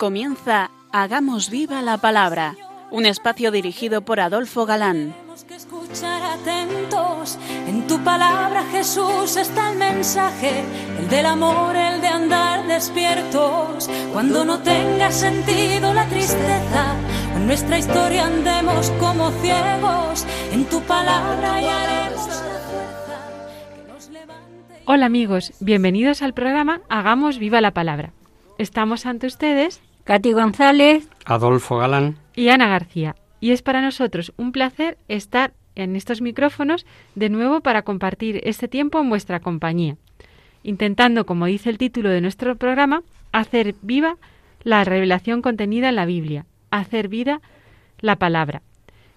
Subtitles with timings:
[0.00, 2.56] Comienza Hagamos viva la palabra,
[2.90, 5.12] un espacio dirigido por Adolfo Galán.
[5.12, 7.38] Tenemos que escuchar atentos.
[7.66, 10.64] En tu palabra, Jesús, está el mensaje,
[10.98, 13.90] el del amor, el de andar despiertos.
[14.10, 16.96] Cuando no tenga sentido la tristeza,
[17.36, 20.24] en nuestra historia andemos como ciegos.
[20.50, 24.82] En tu palabra hallaremos la fuerza que nos levante.
[24.86, 28.14] Hola amigos, bienvenidos al programa Hagamos viva la palabra.
[28.56, 32.16] Estamos ante ustedes Katy González, Adolfo Galán.
[32.34, 33.16] y Ana García.
[33.40, 38.68] Y es para nosotros un placer estar en estos micrófonos de nuevo para compartir este
[38.68, 39.96] tiempo en vuestra compañía,
[40.62, 44.16] intentando, como dice el título de nuestro programa, hacer viva
[44.62, 47.40] la revelación contenida en la Biblia, hacer vida
[48.00, 48.62] la palabra.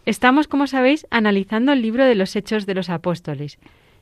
[0.06, 3.58] Estamos, como sabéis, analizando el libro de los Hechos de los Apóstoles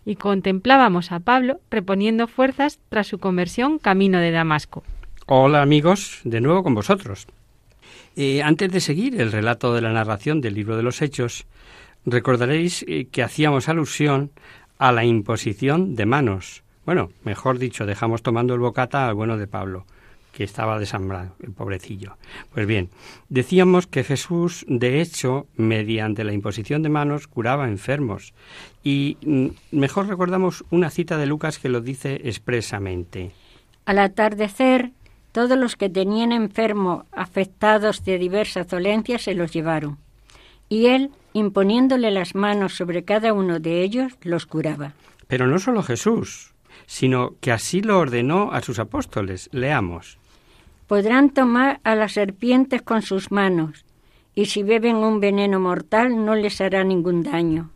[0.06, 4.84] y contemplábamos a Pablo reponiendo fuerzas tras su conversión camino de Damasco.
[5.28, 7.28] Hola amigos, de nuevo con vosotros.
[8.16, 11.46] Eh, antes de seguir el relato de la narración del libro de los Hechos,
[12.06, 14.32] recordaréis eh, que hacíamos alusión
[14.80, 16.64] a la imposición de manos.
[16.86, 19.86] Bueno, mejor dicho, dejamos tomando el bocata al bueno de Pablo,
[20.34, 22.18] que estaba desambrado, el pobrecillo.
[22.54, 22.90] Pues bien,
[23.30, 28.34] decíamos que Jesús, de hecho, mediante la imposición de manos, curaba enfermos.
[28.84, 33.32] Y mm, mejor recordamos una cita de Lucas que lo dice expresamente.
[33.86, 34.92] al atardecer,
[35.32, 39.98] todos los que tenían enfermos afectados de diversas dolencias se los llevaron.
[40.70, 44.94] Y él, imponiéndole las manos sobre cada uno de ellos, los curaba.
[45.28, 46.54] Pero no solo Jesús,
[46.86, 49.50] sino que así lo ordenó a sus apóstoles.
[49.52, 50.18] Leamos.
[50.88, 53.86] Podrán tomar a las serpientes con sus manos,
[54.36, 57.70] y si beben un veneno mortal no les hará ningún daño.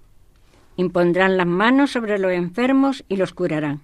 [0.78, 3.80] Impondrán las manos sobre los enfermos y los curarán.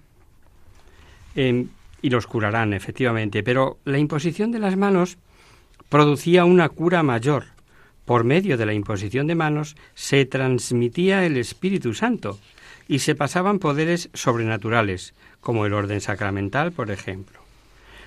[1.34, 1.66] Eh,
[2.02, 3.42] y los curarán, efectivamente.
[3.42, 5.16] Pero la imposición de las manos
[5.88, 7.44] producía una cura mayor.
[8.04, 12.38] Por medio de la imposición de manos se transmitía el Espíritu Santo
[12.88, 17.40] y se pasaban poderes sobrenaturales, como el orden sacramental, por ejemplo.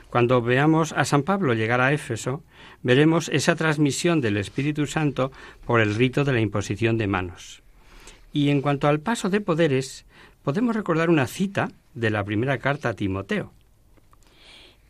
[0.10, 2.44] Cuando veamos a San Pablo llegar a Éfeso,
[2.84, 5.32] veremos esa transmisión del Espíritu Santo
[5.66, 7.64] por el rito de la imposición de manos.
[8.32, 10.06] Y en cuanto al paso de poderes,
[10.44, 13.52] podemos recordar una cita de la primera carta a Timoteo.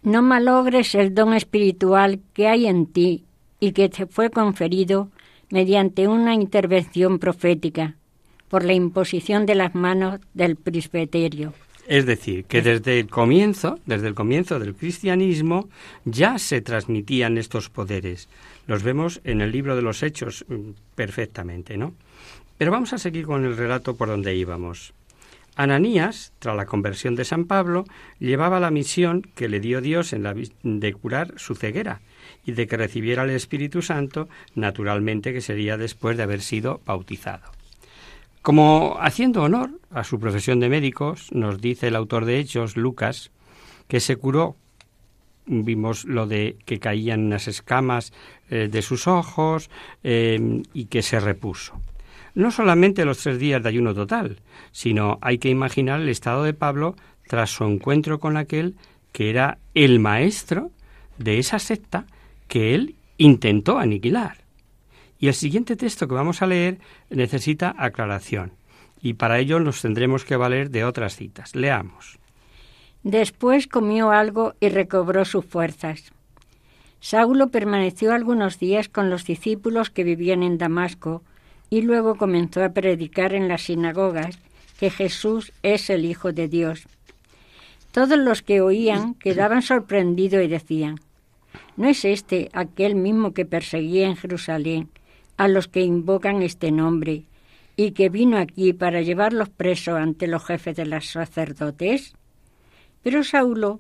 [0.06, 3.26] No malogres el don espiritual que hay en ti
[3.60, 5.10] y que te fue conferido
[5.50, 7.96] mediante una intervención profética
[8.48, 11.54] por la imposición de las manos del presbiterio.
[11.88, 15.70] Es decir, que desde el comienzo, desde el comienzo del cristianismo,
[16.04, 18.30] ya se transmitían estos poderes.
[18.68, 21.96] Los vemos en el libro de los Hechos mm, perfectamente, ¿no?
[22.60, 24.94] Pero vamos a seguir con el relato por donde íbamos.
[25.56, 27.86] Ananías, tras la conversión de San Pablo,
[28.20, 32.02] llevaba la misión que le dio Dios en la de curar su ceguera
[32.46, 37.52] y de que recibiera el Espíritu Santo, naturalmente que sería después de haber sido bautizado.
[38.42, 43.32] Como haciendo honor a su profesión de médicos, nos dice el autor de Hechos, Lucas,
[43.88, 44.56] que se curó.
[45.48, 48.14] Vimos lo de que caían unas escamas
[48.50, 49.70] eh, de sus ojos
[50.04, 51.80] eh, y que se repuso.
[52.36, 54.42] No solamente los tres días de ayuno total,
[54.72, 56.96] sino hay que imaginar el estado de Pablo
[57.28, 58.76] tras su encuentro con aquel
[59.14, 60.72] que era el maestro
[61.18, 62.06] de esa secta
[62.50, 64.38] que él intentó aniquilar.
[65.18, 66.80] Y el siguiente texto que vamos a leer
[67.10, 68.52] necesita aclaración,
[69.02, 71.56] y para ello nos tendremos que valer de otras citas.
[71.56, 72.20] Leamos.
[73.04, 76.12] Después comió algo y recobró sus fuerzas.
[77.00, 81.24] Saulo permaneció algunos días con los discípulos que vivían en Damasco
[81.70, 84.40] y luego comenzó a predicar en las sinagogas
[84.80, 86.88] que Jesús es el Hijo de Dios.
[87.92, 91.00] Todos los que oían quedaban sorprendidos y decían,
[91.78, 94.90] ¿no es este aquel mismo que perseguía en Jerusalén
[95.38, 97.24] a los que invocan este nombre
[97.78, 102.16] y que vino aquí para llevarlos presos ante los jefes de los sacerdotes?
[103.02, 103.80] Pero Saulo,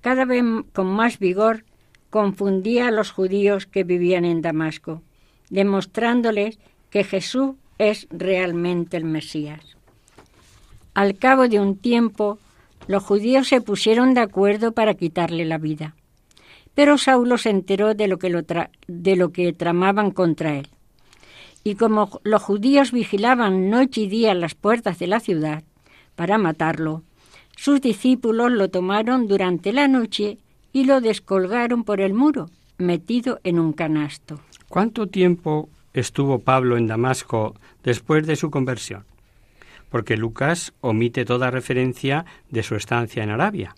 [0.00, 0.42] cada vez
[0.72, 1.64] con más vigor,
[2.10, 5.02] confundía a los judíos que vivían en Damasco,
[5.50, 6.58] demostrándoles
[6.92, 9.64] que Jesús es realmente el Mesías.
[10.94, 12.38] Al cabo de un tiempo,
[12.86, 15.96] los judíos se pusieron de acuerdo para quitarle la vida.
[16.74, 20.68] Pero Saulo se enteró de lo que, lo de lo que tramaban contra él.
[21.64, 25.64] Y como los judíos vigilaban noche y día las puertas de la ciudad
[26.14, 27.02] para matarlo,
[27.56, 30.38] sus discípulos lo tomaron durante la noche
[30.74, 34.40] y lo descolgaron por el muro, metido en un canasto.
[34.68, 39.04] ¿Cuánto tiempo estuvo Pablo en Damasco después de su conversión?
[39.90, 43.74] Porque Lucas omite toda referencia de su estancia en Arabia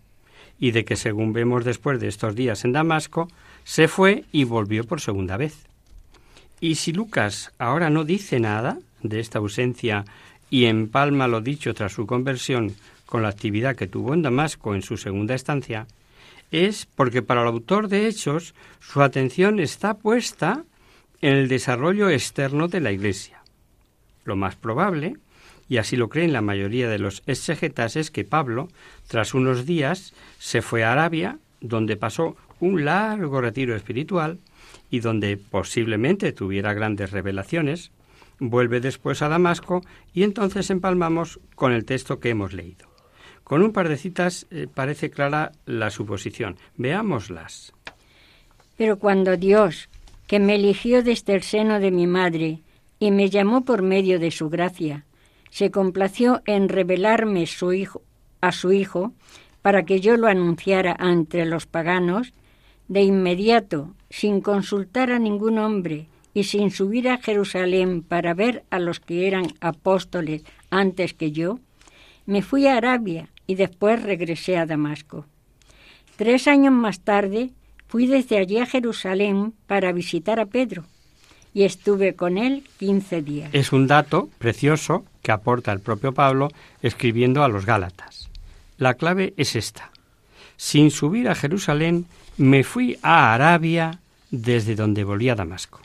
[0.58, 3.28] y de que, según vemos después de estos días en Damasco,
[3.64, 5.66] se fue y volvió por segunda vez.
[6.60, 10.04] Y si Lucas ahora no dice nada de esta ausencia
[10.50, 12.74] y empalma lo dicho tras su conversión
[13.06, 15.86] con la actividad que tuvo en Damasco en su segunda estancia,
[16.50, 20.64] es porque para el autor de Hechos su atención está puesta
[21.24, 23.40] en el desarrollo externo de la Iglesia.
[24.26, 25.16] Lo más probable,
[25.70, 28.68] y así lo creen la mayoría de los exegetas, es que Pablo,
[29.08, 34.38] tras unos días, se fue a Arabia, donde pasó un largo retiro espiritual
[34.90, 37.90] y donde posiblemente tuviera grandes revelaciones,
[38.38, 39.80] vuelve después a Damasco
[40.12, 42.86] y entonces empalmamos con el texto que hemos leído.
[43.44, 46.58] Con un par de citas eh, parece clara la suposición.
[46.76, 47.72] Veámoslas.
[48.76, 49.88] Pero cuando Dios,
[50.26, 52.60] que me eligió desde el seno de mi madre
[52.98, 55.04] y me llamó por medio de su gracia,
[55.50, 58.02] se complació en revelarme su hijo,
[58.40, 59.12] a su Hijo
[59.62, 62.34] para que yo lo anunciara entre los paganos,
[62.88, 68.78] de inmediato, sin consultar a ningún hombre y sin subir a Jerusalén para ver a
[68.78, 71.60] los que eran apóstoles antes que yo,
[72.26, 75.24] me fui a Arabia y después regresé a Damasco.
[76.16, 77.52] Tres años más tarde
[77.88, 80.84] fui desde allí a Jerusalén para visitar a Pedro
[81.54, 83.50] y estuve con él quince días.
[83.52, 86.48] Es un dato precioso que aporta el propio Pablo
[86.82, 88.28] escribiendo a los Gálatas.
[88.76, 89.90] La clave es esta.
[90.56, 94.00] Sin subir a Jerusalén, me fui a Arabia
[94.30, 95.80] desde donde volví a Damasco.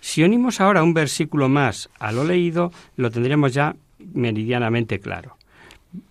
[0.00, 3.74] Si unimos ahora un versículo más a lo leído, lo tendremos ya
[4.12, 5.38] meridianamente claro.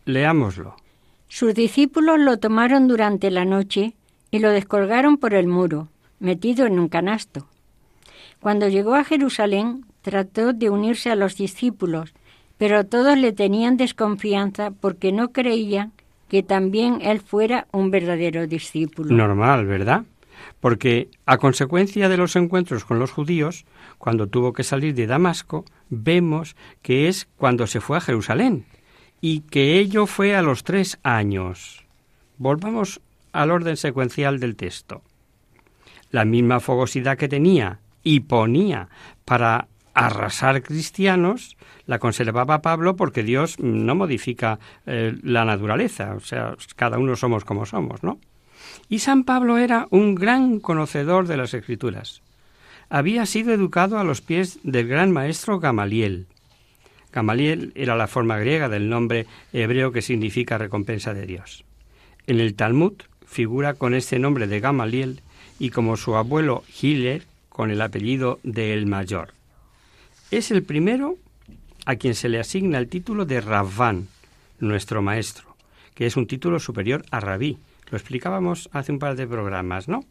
[0.06, 0.76] Leámoslo.
[1.28, 3.94] Sus discípulos lo tomaron durante la noche
[4.34, 5.90] y lo descolgaron por el muro,
[6.20, 7.46] metido en un canasto.
[8.40, 12.16] Cuando llegó a Jerusalén, trató de unirse a los discípulos,
[12.58, 15.92] pero todos le tenían desconfianza porque no creían
[16.30, 19.16] que también él fuera un verdadero discípulo.
[19.16, 20.04] Normal, ¿verdad?
[20.60, 23.66] Porque a consecuencia de los encuentros con los judíos,
[24.00, 28.66] cuando tuvo que salir de Damasco, vemos que es cuando se fue a Jerusalén
[29.22, 31.86] y que ello fue a los tres años.
[32.40, 33.00] Volvamos
[33.34, 35.02] al orden secuencial del texto.
[36.12, 38.90] La misma fogosidad que tenía y ponía
[39.26, 46.56] para arrasar cristianos, la conservaba Pablo porque Dios no modifica eh, la naturaleza, o sea,
[46.76, 48.20] cada uno somos como somos, ¿no?
[48.90, 52.22] Y San Pablo era un gran conocedor de las escrituras.
[52.90, 56.28] Había sido educado a los pies del gran maestro Gamaliel.
[57.12, 61.64] Gamaliel era la forma griega del nombre hebreo que significa recompensa de Dios.
[62.26, 62.94] En el Talmud
[63.34, 65.22] figura con este nombre de Gamaliel
[65.60, 69.34] y como su abuelo Hiller con el apellido de El Mayor.
[70.32, 71.18] Es el primero
[71.86, 74.08] a quien se le asigna el título de Raván,
[74.60, 75.56] nuestro maestro,
[75.96, 77.58] que es un título superior a Rabí.
[77.90, 80.06] Lo explicábamos hace un par de programas, ¿no?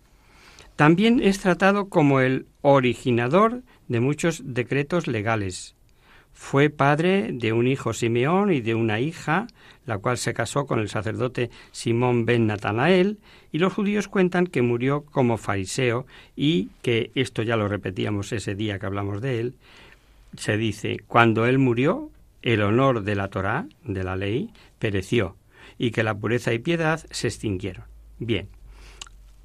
[0.77, 5.75] También es tratado como el originador de muchos decretos legales.
[6.33, 9.47] Fue padre de un hijo Simeón y de una hija,
[9.87, 13.19] la cual se casó con el sacerdote Simón ben Natanael,
[13.53, 16.07] y los judíos cuentan que murió como fariseo
[16.37, 19.55] y que, esto ya lo repetíamos ese día que hablamos de él,
[20.37, 22.11] se dice, cuando él murió,
[22.43, 25.37] el honor de la Torá, de la ley, pereció,
[25.79, 27.85] y que la pureza y piedad se extinguieron.
[28.19, 28.49] Bien,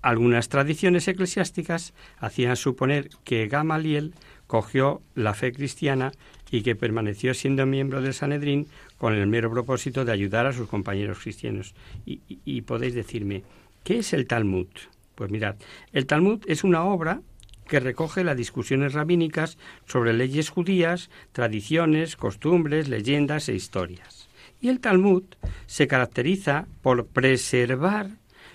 [0.02, 4.14] algunas tradiciones eclesiásticas hacían suponer que Gamaliel
[4.48, 6.12] cogió la fe cristiana
[6.52, 10.68] y que permaneció siendo miembro del Sanedrín con el mero propósito de ayudar a sus
[10.68, 11.74] compañeros cristianos.
[12.06, 13.44] Y, y podéis decirme,
[13.84, 14.68] ¿qué es el Talmud?
[15.16, 15.56] Pues mirad,
[15.94, 17.22] el Talmud es una obra
[17.68, 24.30] que recoge las discusiones rabínicas sobre leyes judías, tradiciones, costumbres, leyendas e historias.
[24.62, 25.24] Y el Talmud
[25.68, 28.10] se caracteriza por preservar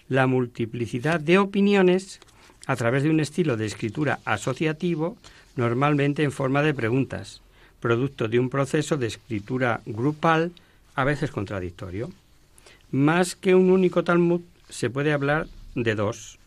[0.08, 2.20] la multiplicidad de opiniones
[2.66, 5.16] a través de un estilo de escritura asociativo,
[5.56, 7.41] normalmente en forma de preguntas,
[7.82, 10.52] producto de un proceso de escritura grupal,
[10.94, 12.10] a veces contradictorio.
[12.90, 16.38] Más que un único Talmud, se puede hablar de dos.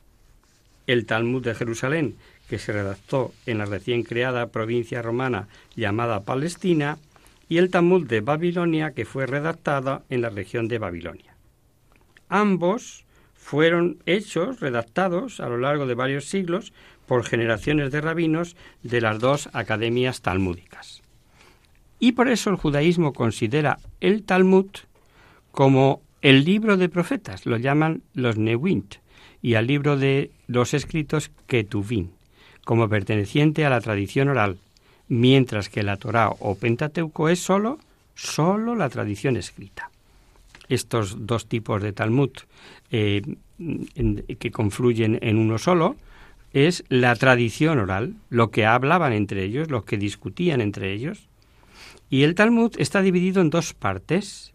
[0.87, 2.15] El Talmud de Jerusalén,
[2.49, 6.97] que se redactó en la recién creada provincia romana llamada Palestina,
[7.47, 11.35] y el Talmud de Babilonia, que fue redactada en la región de Babilonia.
[12.29, 16.73] Ambos fueron hechos, redactados a lo largo de varios siglos
[17.05, 21.04] por generaciones de rabinos de las dos academias talmúdicas.
[21.99, 24.67] Y por eso el judaísmo considera el Talmud
[25.51, 28.95] como el libro de profetas, lo llaman los Newint,
[29.41, 32.09] y al libro de los escritos Ketuvim
[32.65, 34.57] como perteneciente a la tradición oral,
[35.07, 37.79] mientras que la Torá o Pentateuco es solo,
[38.15, 39.91] solo la tradición escrita.
[40.67, 42.31] Estos dos tipos de Talmud
[42.91, 43.21] eh,
[44.39, 45.95] que confluyen en uno solo
[46.53, 51.27] es la tradición oral, lo que hablaban entre ellos, lo que discutían entre ellos.
[52.09, 54.53] Y el Talmud está dividido en dos partes,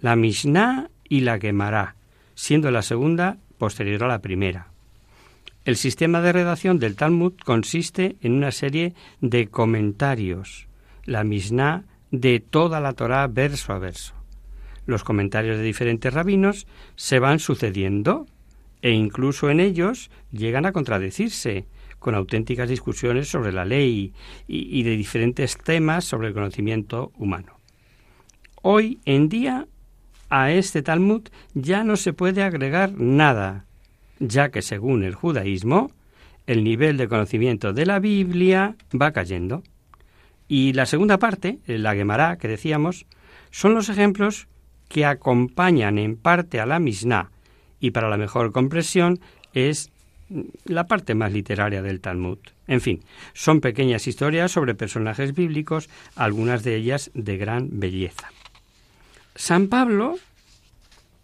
[0.00, 1.96] la Mishnah y la Gemara,
[2.34, 4.68] siendo la segunda posterior a la primera.
[5.64, 10.66] El sistema de redacción del Talmud consiste en una serie de comentarios,
[11.04, 14.14] la Mishnah de toda la Torá verso a verso.
[14.86, 18.26] Los comentarios de diferentes rabinos se van sucediendo
[18.80, 21.66] e incluso en ellos llegan a contradecirse,
[21.98, 24.12] con auténticas discusiones sobre la ley
[24.46, 27.58] y, de diferentes temas sobre el conocimiento humano.
[28.62, 29.66] Hoy en día
[30.30, 33.64] a este Talmud ya no se puede agregar nada,
[34.18, 35.90] ya que según el judaísmo,
[36.46, 39.62] el nivel de conocimiento de la Biblia va cayendo.
[40.48, 43.06] Y la segunda parte, la Gemara que decíamos,
[43.50, 44.48] son los ejemplos
[44.88, 47.30] que acompañan en parte a la Mishnah
[47.80, 49.20] y para la mejor comprensión
[49.52, 49.90] es
[50.64, 52.38] la parte más literaria del Talmud.
[52.66, 58.30] En fin, son pequeñas historias sobre personajes bíblicos, algunas de ellas de gran belleza.
[59.34, 60.16] San Pablo,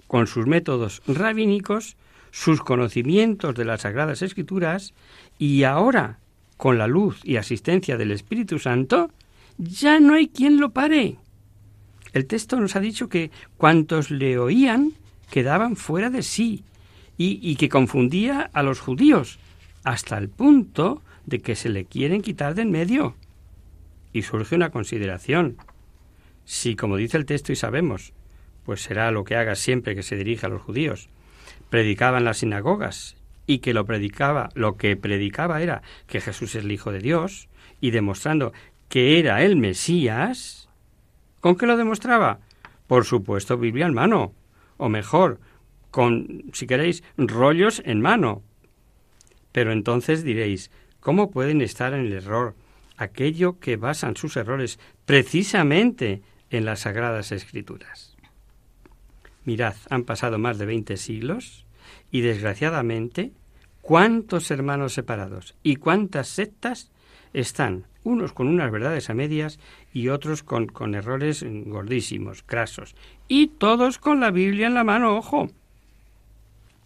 [0.07, 1.97] con sus métodos rabínicos,
[2.31, 4.95] sus conocimientos de las Sagradas Escrituras
[5.39, 6.19] y ahora,
[6.57, 9.11] con la luz y asistencia del Espíritu Santo,
[9.59, 11.17] ya no hay quien lo pare.
[12.13, 14.93] El texto nos ha dicho que cuantos le oían
[15.31, 16.65] quedaban fuera de sí
[17.17, 19.39] y, que confundía a los judíos
[19.85, 23.15] hasta el punto de que se le quieren quitar de en medio.
[24.13, 25.57] Y surge una consideración.
[26.45, 28.13] Si, como dice el texto y sabemos,
[28.65, 31.09] pues será lo que haga siempre que se dirija a los judíos,
[31.71, 33.17] predicaba en las sinagogas
[33.47, 37.49] y que lo predicaba, lo que predicaba era que Jesús es el Hijo de Dios
[37.81, 38.53] y demostrando
[38.89, 40.69] que era el Mesías,
[41.41, 42.41] ¿con qué lo demostraba?
[42.87, 44.35] Por supuesto, Biblia en mano,
[44.77, 45.41] o mejor,
[45.95, 48.43] con, si queréis, rollos en mano.
[49.53, 52.57] Pero entonces diréis, ¿cómo pueden estar en el error
[52.97, 58.17] aquello que basan sus errores precisamente en las Sagradas Escrituras?
[59.45, 61.65] Mirad, han pasado más de veinte siglos
[62.11, 63.31] y desgraciadamente,
[63.81, 66.91] ¿cuántos hermanos separados y cuántas sectas
[67.33, 69.61] están unos con unas verdades a medias
[69.93, 72.97] y otros con, con errores gordísimos, crasos,
[73.29, 75.51] y todos con la Biblia en la mano, ojo.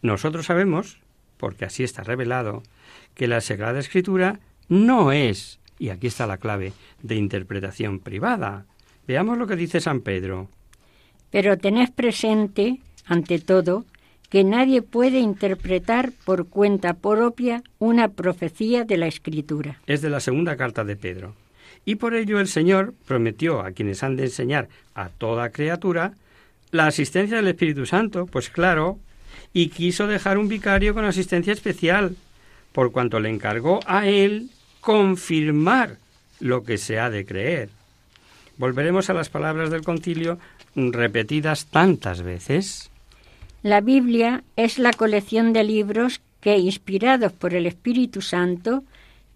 [0.02, 0.98] Nosotros sabemos,
[1.36, 2.62] porque así está revelado,
[3.14, 8.66] que la Sagrada Escritura no es, y aquí está la clave, de interpretación privada.
[9.06, 10.48] Veamos lo que dice San Pedro.
[11.30, 13.84] Pero tened presente, ante todo,
[14.28, 19.80] que nadie puede interpretar por cuenta propia una profecía de la Escritura.
[19.86, 21.34] Es de la segunda carta de Pedro.
[21.84, 26.12] Y por ello el Señor prometió a quienes han de enseñar a toda criatura
[26.70, 28.98] la asistencia del Espíritu Santo, pues claro,
[29.58, 32.14] y quiso dejar un vicario con asistencia especial,
[32.70, 34.50] por cuanto le encargó a él
[34.80, 35.96] confirmar
[36.38, 37.68] lo que se ha de creer.
[38.56, 40.38] Volveremos a las palabras del concilio
[40.76, 42.92] repetidas tantas veces.
[43.64, 48.84] La Biblia es la colección de libros que, inspirados por el Espíritu Santo,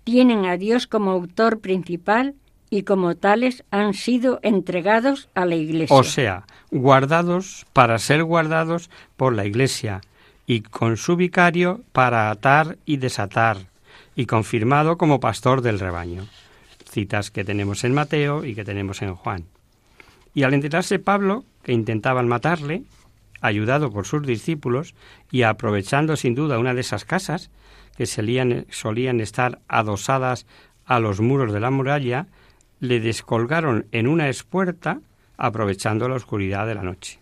[0.05, 2.37] tienen a Dios como autor principal
[2.71, 5.97] y como tales han sido entregados a la Iglesia.
[5.97, 10.01] O sea, guardados para ser guardados por la Iglesia
[10.53, 13.57] y con su vicario para atar y desatar
[14.15, 16.27] y confirmado como pastor del rebaño.
[16.91, 19.47] Citas que tenemos en Mateo y que tenemos en Juan.
[20.35, 22.83] Y al enterarse Pablo que intentaban matarle,
[23.41, 24.95] ayudado por sus discípulos
[25.31, 27.51] y aprovechando sin duda una de esas casas
[27.97, 30.45] que solían, solían estar adosadas
[30.85, 32.27] a los muros de la muralla,
[32.79, 35.01] le descolgaron en una espuerta
[35.39, 37.21] aprovechando la oscuridad de la noche.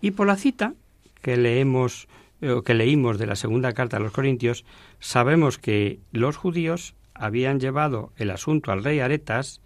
[0.00, 0.74] Y por la cita
[1.22, 2.06] que leemos
[2.40, 4.64] eh, que leímos de la segunda carta a los Corintios,
[5.00, 9.60] sabemos que los judíos habían llevado el asunto al rey Aretas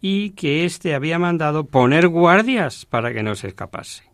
[0.00, 4.04] y que éste había mandado poner guardias para que no se escapase.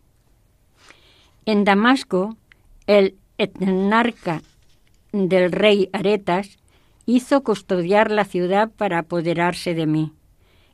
[1.45, 2.37] En Damasco,
[2.87, 4.41] el etnarca
[5.11, 6.57] del rey Aretas
[7.05, 10.13] hizo custodiar la ciudad para apoderarse de mí,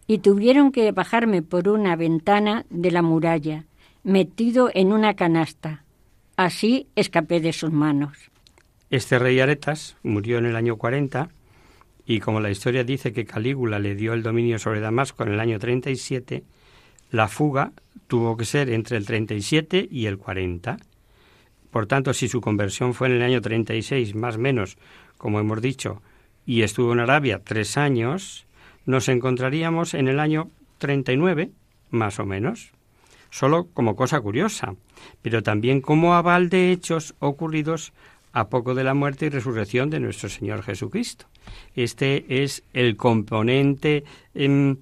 [0.08, 3.66] y tuvieron que bajarme por una ventana de la muralla,
[4.04, 5.81] metido en una canasta.
[6.42, 8.18] Así escapé de sus manos.
[8.90, 11.30] Este rey Aretas murió en el año 40
[12.08, 15.40] y como la historia dice que Calígula le dio el dominio sobre Damasco en el
[15.40, 16.44] año 37,
[17.12, 17.74] la fuga
[18.08, 20.78] tuvo que ser entre el 37 y el 40.
[21.70, 24.80] Por tanto, si su conversión fue en el año 36, más o menos,
[25.20, 26.02] como hemos dicho,
[26.48, 28.48] y estuvo en Arabia tres años,
[28.88, 31.52] nos encontraríamos en el año 39,
[31.92, 32.72] más o menos.
[33.30, 34.74] Solo como cosa curiosa,
[35.22, 37.94] pero también como aval de hechos ocurridos
[38.34, 41.26] a poco de la muerte y resurrección de nuestro Señor Jesucristo.
[41.76, 44.04] Este es el componente,
[44.34, 44.78] em,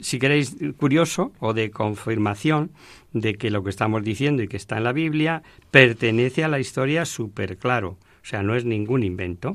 [0.00, 2.70] si queréis, curioso o de confirmación
[3.12, 6.60] de que lo que estamos diciendo y que está en la Biblia pertenece a la
[6.60, 9.52] historia súper claro, o sea, no es ningún invento.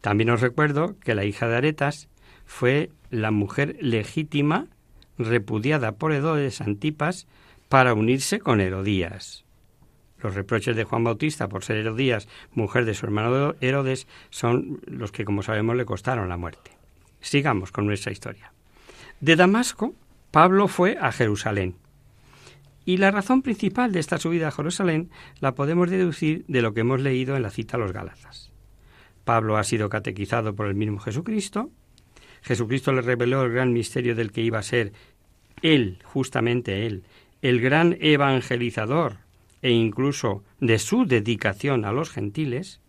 [0.00, 2.08] También os recuerdo que la hija de Aretas
[2.46, 4.66] fue la mujer legítima
[5.18, 7.26] repudiada por Herodes Antipas
[7.68, 9.44] para unirse con Herodías.
[10.20, 15.12] Los reproches de Juan Bautista por ser Herodías, mujer de su hermano Herodes, son los
[15.12, 16.72] que, como sabemos, le costaron la muerte.
[17.20, 18.52] Sigamos con nuestra historia.
[19.20, 19.94] De Damasco,
[20.30, 21.76] Pablo fue a Jerusalén.
[22.84, 25.10] Y la razón principal de esta subida a Jerusalén
[25.40, 28.50] la podemos deducir de lo que hemos leído en la cita a los Galatas.
[29.24, 31.70] Pablo ha sido catequizado por el mismo Jesucristo.
[32.40, 34.92] Jesucristo le reveló el gran misterio del que iba a ser
[35.60, 37.04] él, justamente él,
[37.42, 39.16] el gran evangelizador
[39.62, 42.80] e incluso de su dedicación a los gentiles,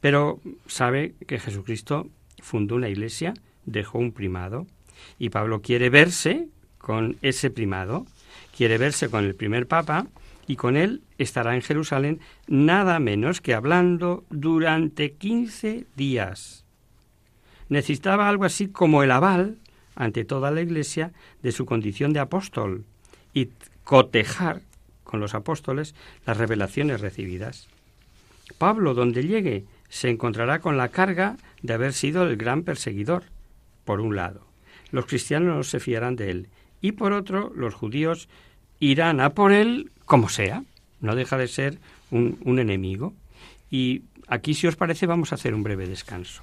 [0.00, 2.08] pero sabe que Jesucristo
[2.40, 3.34] fundó una iglesia,
[3.66, 4.66] dejó un primado,
[5.18, 8.06] y Pablo quiere verse con ese primado,
[8.56, 10.06] quiere verse con el primer papa,
[10.46, 16.64] y con él estará en Jerusalén nada menos que hablando durante quince días.
[17.68, 19.58] Necesitaba algo así como el aval
[19.94, 22.86] ante toda la Iglesia de su condición de apóstol
[23.34, 23.50] y
[23.88, 24.60] cotejar
[25.02, 25.94] con los apóstoles
[26.26, 27.68] las revelaciones recibidas.
[28.58, 33.24] Pablo, donde llegue, se encontrará con la carga de haber sido el gran perseguidor,
[33.86, 34.46] por un lado.
[34.90, 36.48] Los cristianos no se fiarán de él,
[36.82, 38.28] y por otro, los judíos
[38.78, 40.64] irán a por él como sea.
[41.00, 41.78] No deja de ser
[42.10, 43.14] un, un enemigo.
[43.70, 46.42] Y aquí, si os parece, vamos a hacer un breve descanso.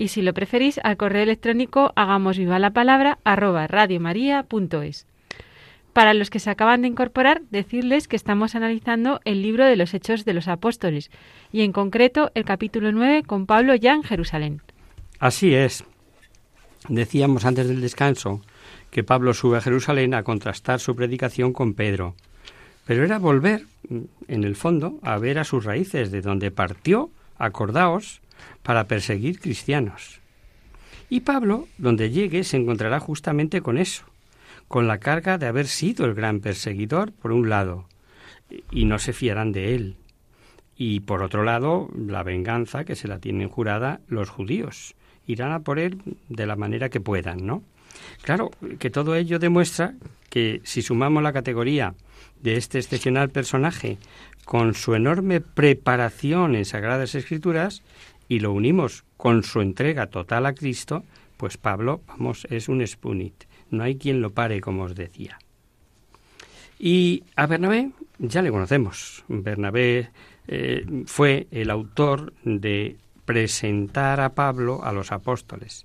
[0.00, 5.06] y si lo preferís al correo electrónico hagamos viva la palabra arroba radiomaria.es.
[5.92, 9.92] Para los que se acaban de incorporar, decirles que estamos analizando el libro de los
[9.92, 11.10] Hechos de los Apóstoles
[11.52, 14.62] y en concreto el capítulo 9 con Pablo ya en Jerusalén.
[15.18, 15.84] Así es.
[16.88, 18.40] Decíamos antes del descanso
[18.90, 22.14] que Pablo sube a Jerusalén a contrastar su predicación con Pedro.
[22.86, 23.66] Pero era volver,
[24.28, 28.22] en el fondo, a ver a sus raíces, de donde partió, acordaos,
[28.62, 30.20] para perseguir cristianos.
[31.08, 34.04] Y Pablo, donde llegue, se encontrará justamente con eso,
[34.68, 37.86] con la carga de haber sido el gran perseguidor, por un lado,
[38.70, 39.96] y no se fiarán de él.
[40.76, 44.94] Y por otro lado, la venganza que se la tienen jurada los judíos.
[45.26, 47.62] Irán a por él de la manera que puedan, ¿no?
[48.22, 49.94] Claro, que todo ello demuestra
[50.28, 51.94] que si sumamos la categoría
[52.40, 53.98] de este excepcional personaje
[54.44, 57.82] con su enorme preparación en Sagradas Escrituras,
[58.30, 61.02] y lo unimos con su entrega total a Cristo,
[61.36, 63.34] pues Pablo, vamos, es un spunit.
[63.70, 65.36] No hay quien lo pare, como os decía.
[66.78, 67.90] Y a Bernabé
[68.20, 69.24] ya le conocemos.
[69.26, 70.10] Bernabé
[70.46, 75.84] eh, fue el autor de presentar a Pablo a los apóstoles.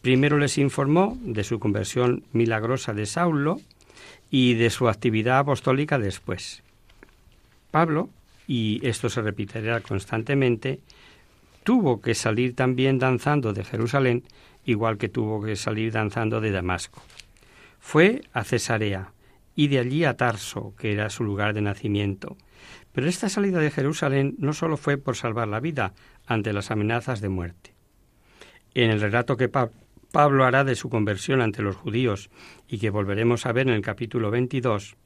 [0.00, 3.60] Primero les informó de su conversión milagrosa de Saulo
[4.30, 6.62] y de su actividad apostólica después.
[7.70, 8.08] Pablo,
[8.46, 10.80] y esto se repetirá constantemente,
[11.64, 14.22] tuvo que salir también danzando de Jerusalén,
[14.64, 17.02] igual que tuvo que salir danzando de Damasco.
[17.80, 19.12] Fue a Cesarea
[19.56, 22.36] y de allí a Tarso, que era su lugar de nacimiento.
[22.92, 25.94] Pero esta salida de Jerusalén no solo fue por salvar la vida
[26.26, 27.74] ante las amenazas de muerte.
[28.74, 32.30] En el relato que Pablo hará de su conversión ante los judíos
[32.68, 34.96] y que volveremos a ver en el capítulo 22,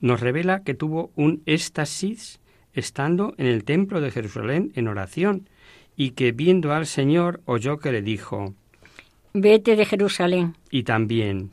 [0.00, 2.40] nos revela que tuvo un éxtasis
[2.72, 5.48] estando en el templo de Jerusalén en oración
[5.96, 8.54] y que viendo al Señor oyó que le dijo,
[9.32, 10.56] Vete de Jerusalén.
[10.70, 11.50] Y también,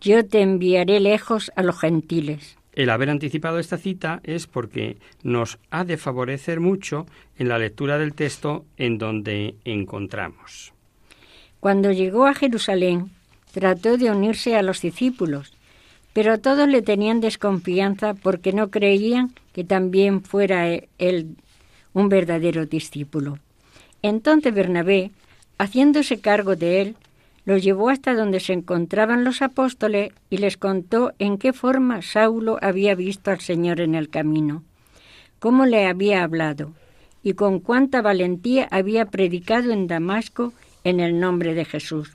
[0.00, 2.56] Yo te enviaré lejos a los gentiles.
[2.72, 7.06] El haber anticipado esta cita es porque nos ha de favorecer mucho
[7.38, 10.74] en la lectura del texto en donde encontramos.
[11.58, 13.10] Cuando llegó a Jerusalén,
[13.52, 15.54] trató de unirse a los discípulos,
[16.12, 20.68] pero todos le tenían desconfianza porque no creían que también fuera
[20.98, 21.36] él
[21.94, 23.38] un verdadero discípulo.
[24.08, 25.10] Entonces Bernabé,
[25.58, 26.94] haciéndose cargo de él,
[27.44, 32.56] lo llevó hasta donde se encontraban los apóstoles y les contó en qué forma Saulo
[32.62, 34.62] había visto al Señor en el camino,
[35.40, 36.72] cómo le había hablado
[37.24, 40.52] y con cuánta valentía había predicado en Damasco
[40.84, 42.12] en el nombre de Jesús.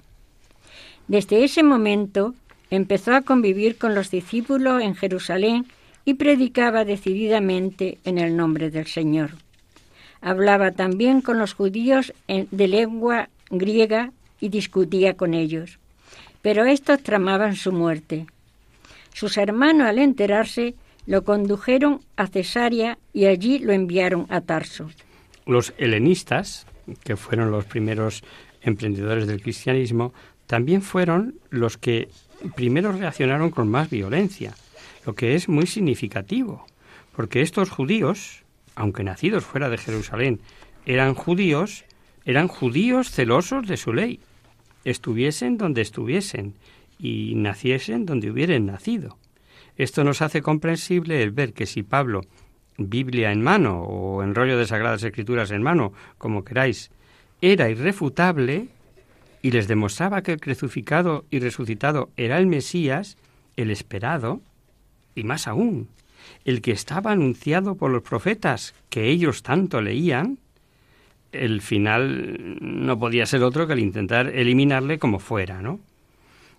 [1.10, 2.36] Desde ese momento
[2.70, 5.66] empezó a convivir con los discípulos en Jerusalén
[6.06, 9.32] y predicaba decididamente en el nombre del Señor.
[10.22, 15.80] Hablaba también con los judíos de lengua griega y discutía con ellos.
[16.42, 18.28] Pero estos tramaban su muerte.
[19.14, 24.90] Sus hermanos, al enterarse, lo condujeron a Cesarea y allí lo enviaron a Tarso.
[25.46, 26.66] Los helenistas,
[27.04, 28.24] que fueron los primeros
[28.62, 30.14] emprendedores del cristianismo,
[30.48, 32.10] también fueron los que
[32.56, 34.54] primero reaccionaron con más violencia,
[35.06, 36.66] lo que es muy significativo,
[37.16, 38.41] porque estos judíos,
[38.82, 40.42] aunque nacidos fuera de Jerusalén,
[40.88, 41.86] eran judíos,
[42.26, 44.20] eran judíos celosos de su ley,
[44.86, 46.56] estuviesen donde estuviesen
[46.98, 49.20] y naciesen donde hubieran nacido.
[49.78, 52.22] Esto nos hace comprensible el ver que si Pablo,
[52.80, 56.90] Biblia en mano o en rollo de Sagradas Escrituras en mano, como queráis,
[57.40, 58.70] era irrefutable
[59.44, 63.18] y les demostraba que el crucificado y resucitado era el Mesías,
[63.58, 64.42] el esperado,
[65.14, 65.88] y más aún,
[66.46, 70.40] el que estaba anunciado por los profetas que ellos tanto leían,
[71.32, 75.80] el final no podía ser otro que el intentar eliminarle como fuera, ¿no?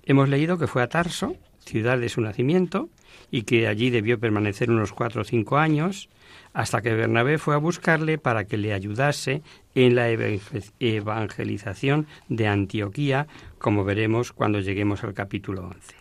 [0.05, 2.89] Hemos leído que fue a Tarso, ciudad de su nacimiento,
[3.31, 6.09] y que allí debió permanecer unos cuatro o cinco años,
[6.53, 9.43] hasta que Bernabé fue a buscarle para que le ayudase
[9.75, 10.09] en la
[10.81, 13.27] evangelización de Antioquía,
[13.59, 15.97] como veremos cuando lleguemos al capítulo 11.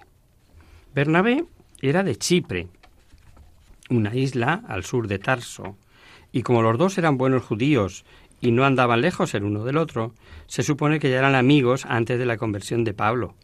[0.93, 1.45] Bernabé
[1.81, 2.67] era de Chipre,
[3.91, 5.75] una isla al sur de Tarso,
[6.31, 8.05] y como los dos eran buenos judíos
[8.39, 10.13] y no andaban lejos el uno del otro,
[10.47, 13.35] se supone que ya eran amigos antes de la conversión de Pablo.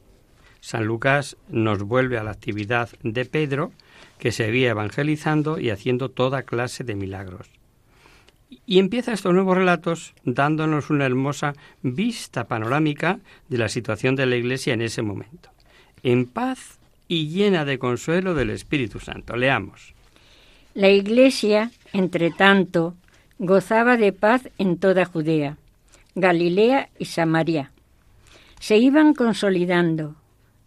[0.61, 3.71] San Lucas nos vuelve a la actividad de Pedro,
[4.17, 7.49] que seguía evangelizando y haciendo toda clase de milagros.
[8.65, 14.37] Y empieza estos nuevos relatos dándonos una hermosa vista panorámica de la situación de la
[14.37, 15.49] Iglesia en ese momento.
[16.01, 19.35] En paz y llena de consuelo del Espíritu Santo.
[19.35, 19.93] Leamos.
[20.77, 22.93] La Iglesia, entre tanto,
[23.39, 25.57] gozaba de paz en toda Judea,
[26.13, 27.71] Galilea y Samaria.
[28.59, 30.13] Se iban consolidando,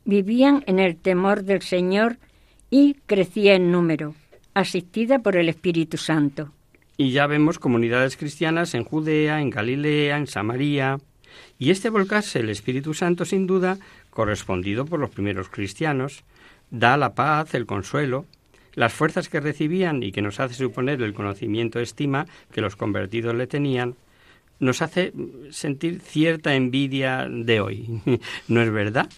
[0.04, 2.16] vivían en el temor del Señor
[2.70, 4.16] y crecía en número,
[4.52, 6.50] asistida por el Espíritu Santo.
[6.96, 10.98] Y ya vemos comunidades cristianas en Judea, en Galilea, en Samaria.
[11.56, 13.78] Y este volcarse el Espíritu Santo, sin duda,
[14.10, 16.24] correspondido por los primeros cristianos,
[16.72, 18.26] da la paz, el consuelo,
[18.74, 23.34] las fuerzas que recibían y que nos hace suponer el conocimiento estima que los convertidos
[23.34, 23.96] le tenían,
[24.58, 25.12] nos hace
[25.50, 28.00] sentir cierta envidia de hoy.
[28.48, 29.08] ¿No es verdad?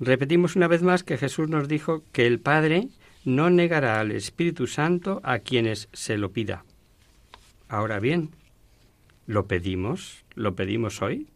[0.00, 2.88] Repetimos una vez más que Jesús nos dijo que el Padre
[3.24, 6.64] no negará al Espíritu Santo a quienes se lo pida.
[7.68, 8.30] Ahora bien,
[9.26, 10.24] ¿lo pedimos?
[10.34, 11.28] ¿Lo pedimos hoy?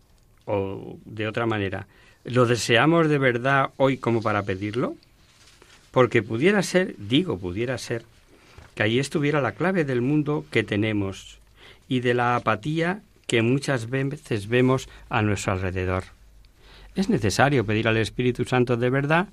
[0.46, 1.86] ¿O de otra manera,
[2.24, 4.96] ¿lo deseamos de verdad hoy como para pedirlo?
[5.94, 8.04] Porque pudiera ser, digo, pudiera ser,
[8.74, 11.38] que ahí estuviera la clave del mundo que tenemos
[11.88, 16.02] y de la apatía que muchas veces vemos a nuestro alrededor.
[16.96, 19.28] Es necesario pedir al Espíritu Santo de verdad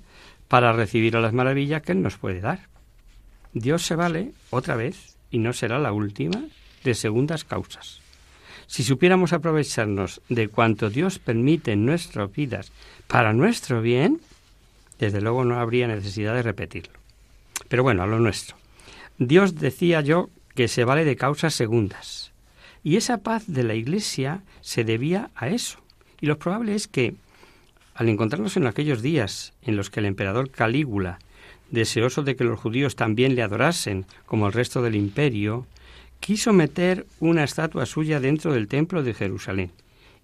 [0.46, 2.60] para recibir a las maravillas que Él nos puede dar.
[3.52, 6.44] Dios se vale otra vez, y no será la última,
[6.84, 8.00] de segundas causas.
[8.68, 12.70] Si supiéramos aprovecharnos de cuanto Dios permite en nuestras vidas
[13.08, 14.20] para nuestro bien,
[15.02, 16.92] desde luego no habría necesidad de repetirlo.
[17.68, 18.56] Pero bueno, a lo nuestro.
[19.18, 22.30] Dios decía yo que se vale de causas segundas.
[22.84, 25.80] Y esa paz de la Iglesia se debía a eso.
[26.20, 27.16] Y lo probable es que
[27.94, 31.18] al encontrarnos en aquellos días en los que el emperador Calígula,
[31.72, 35.66] deseoso de que los judíos también le adorasen como el resto del imperio,
[36.20, 39.72] quiso meter una estatua suya dentro del templo de Jerusalén.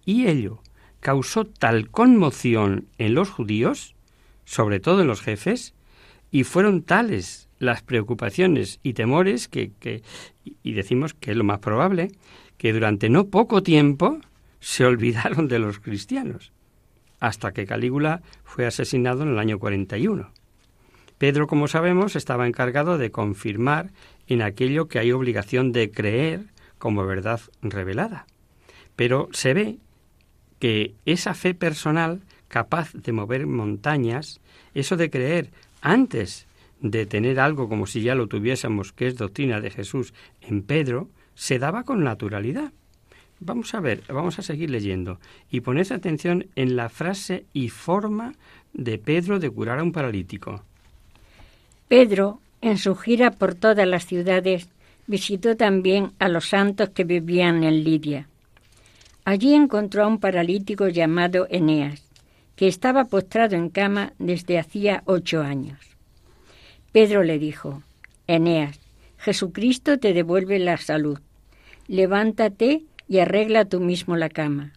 [0.07, 0.61] Y ello
[1.01, 3.97] causó tal conmoción en los judíos,
[4.49, 5.75] sobre todo en los jefes,
[6.31, 10.03] y fueron tales las preocupaciones y temores que, que
[10.63, 12.13] y decimos que es lo más probable,
[12.57, 14.19] que durante no poco tiempo
[14.59, 16.53] se olvidaron de los cristianos
[17.21, 20.33] hasta que Calígula fue asesinado en el año 41.
[21.19, 23.91] Pedro, como sabemos, estaba encargado de confirmar
[24.29, 26.47] en aquello que hay obligación de creer
[26.79, 28.27] como verdad revelada.
[28.97, 29.79] Pero se ve
[30.59, 34.41] que esa fe personal capaz de mover montañas,
[34.75, 36.47] eso de creer antes
[36.81, 41.09] de tener algo como si ya lo tuviésemos, que es doctrina de Jesús, en Pedro,
[41.35, 42.73] se daba con naturalidad.
[43.41, 45.21] Vamos a ver, vamos a seguir leyendo.
[45.51, 48.35] Y poned atención en la frase y forma
[48.73, 50.65] de Pedro de curar a un paralítico.
[51.87, 54.69] Pedro, en su gira por todas las ciudades,
[55.07, 58.29] visitó también a los santos que vivían en Lidia.
[59.25, 62.08] Allí encontró a un paralítico llamado Eneas,
[62.59, 65.79] que estaba postrado en cama desde hacía ocho años.
[66.91, 67.85] Pedro le dijo,
[68.27, 68.81] Eneas,
[69.17, 71.21] Jesucristo te devuelve la salud.
[71.87, 74.73] Levántate y arregla tú mismo la cama.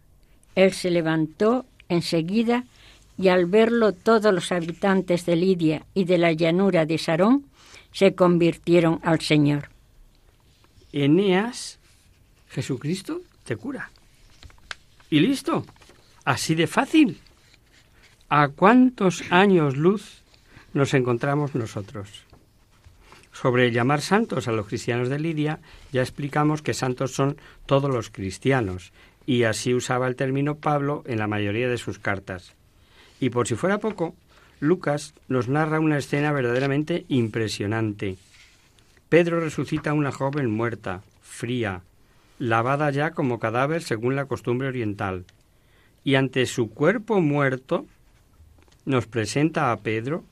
[0.54, 2.65] Él se levantó enseguida
[3.17, 7.48] y al verlo todos los habitantes de Lidia y de la llanura de Sarón
[7.94, 9.70] se convirtieron al Señor.
[10.94, 11.80] Eneas,
[12.48, 13.89] Jesucristo te cura.
[15.10, 15.65] Y listo,
[16.26, 17.20] así de fácil.
[18.34, 20.24] ¿A cuántos años luz
[20.72, 22.24] nos encontramos nosotros?
[23.34, 25.60] Sobre llamar santos a los cristianos de Lidia,
[25.91, 28.94] ya explicamos que santos son todos los cristianos,
[29.26, 32.56] y así usaba el término Pablo en la mayoría de sus cartas.
[33.20, 34.15] Y por si fuera poco,
[34.62, 38.15] Lucas nos narra una escena verdaderamente impresionante.
[39.10, 41.82] Pedro resucita a una joven muerta, fría,
[42.39, 45.26] lavada ya como cadáver según la costumbre oriental,
[46.06, 47.88] y ante su cuerpo muerto
[48.86, 50.24] nos presenta a Pedro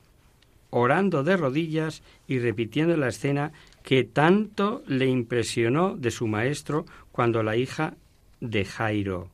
[0.70, 7.42] orando de rodillas y repitiendo la escena que tanto le impresionó de su maestro cuando
[7.42, 7.94] la hija
[8.40, 9.28] de Jairo.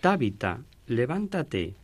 [0.00, 1.74] Tábita, levántate.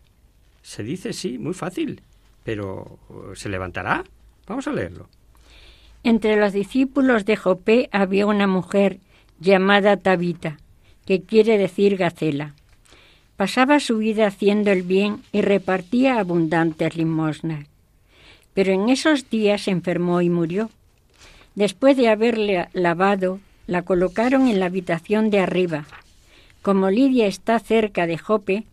[0.62, 2.02] Se dice sí, muy fácil,
[2.44, 2.98] pero
[3.34, 4.04] ¿se levantará?
[4.46, 5.08] Vamos a leerlo.
[6.02, 9.00] Entre los discípulos de Jopé había una mujer
[9.40, 10.58] llamada Tabita,
[11.06, 12.54] que quiere decir Gacela.
[13.36, 17.66] Pasaba su vida haciendo el bien y repartía abundantes limosnas
[18.54, 20.70] pero en esos días enfermó y murió.
[21.56, 25.86] Después de haberle lavado, la colocaron en la habitación de arriba.
[26.62, 28.64] Como Lidia está cerca de Jope,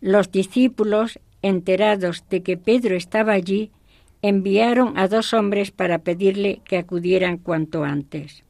[0.00, 3.70] los discípulos enterados de que Pedro estaba allí,
[4.22, 8.44] enviaron a dos hombres para pedirle que acudieran cuanto antes.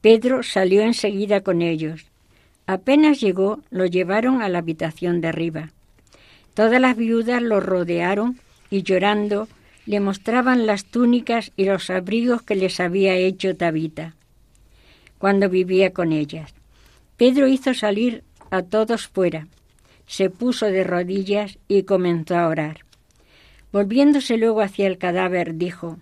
[0.00, 2.06] Pedro salió enseguida con ellos.
[2.68, 5.70] Apenas llegó, lo llevaron a la habitación de arriba.
[6.52, 9.48] Todas las viudas lo rodearon y llorando
[9.86, 14.14] le mostraban las túnicas y los abrigos que les había hecho Tabita
[15.16, 16.52] cuando vivía con ellas.
[17.16, 19.48] Pedro hizo salir a todos fuera,
[20.06, 22.84] se puso de rodillas y comenzó a orar.
[23.72, 25.96] Volviéndose luego hacia el cadáver, dijo,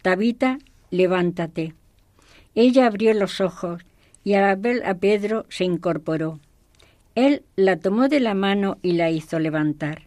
[0.00, 0.58] Tabita,
[0.90, 1.74] levántate.
[2.54, 3.82] Ella abrió los ojos
[4.26, 6.40] y al a Pedro se incorporó.
[7.14, 10.02] Él la tomó de la mano y la hizo levantar.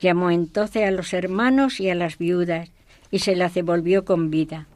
[0.00, 2.70] Llamó entonces a los hermanos y a las viudas
[3.12, 4.66] y se la devolvió con vida.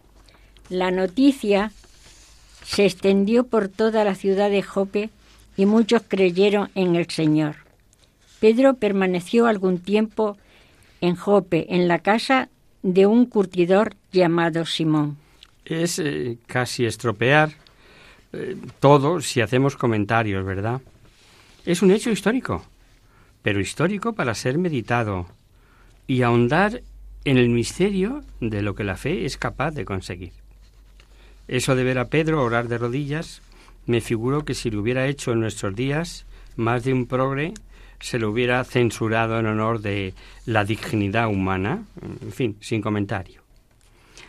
[0.68, 1.72] La noticia
[2.62, 5.10] se extendió por toda la ciudad de Jope
[5.56, 7.56] y muchos creyeron en el Señor.
[8.38, 10.38] Pedro permaneció algún tiempo
[11.00, 12.50] en Jope, en la casa
[12.84, 15.16] de un curtidor llamado Simón.
[15.64, 17.63] Es eh, casi estropear
[18.80, 20.80] todo si hacemos comentarios, ¿verdad?
[21.64, 22.64] Es un hecho histórico,
[23.42, 25.26] pero histórico para ser meditado
[26.06, 26.82] y ahondar
[27.24, 30.32] en el misterio de lo que la fe es capaz de conseguir.
[31.48, 33.42] Eso de ver a Pedro orar de rodillas,
[33.86, 37.54] me figuro que si lo hubiera hecho en nuestros días, más de un progre
[38.00, 40.12] se lo hubiera censurado en honor de
[40.44, 41.84] la dignidad humana,
[42.20, 43.42] en fin, sin comentario.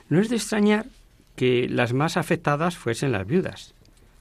[0.07, 0.85] No es de extrañar
[1.35, 3.74] que las más afectadas fuesen las viudas.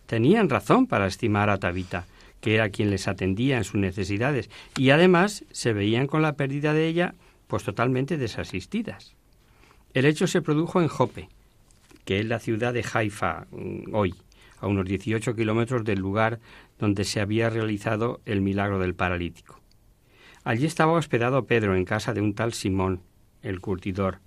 [0.07, 2.07] Tenían razón para estimar a Tabita,
[2.41, 6.73] que era quien les atendía en sus necesidades, y además se veían con la pérdida
[6.73, 7.15] de ella
[7.47, 9.15] pues totalmente desasistidas.
[9.95, 11.29] El hecho se produjo en Jope,
[12.05, 14.15] que es la ciudad de Haifa mm, hoy,
[14.61, 16.41] a unos 18 kilómetros del lugar
[16.79, 19.61] donde se había realizado el milagro del paralítico.
[20.43, 23.01] Allí estaba hospedado Pedro en casa de un tal Simón,
[23.43, 24.19] el curtidor,